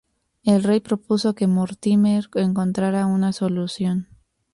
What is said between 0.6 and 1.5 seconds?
rey propuso que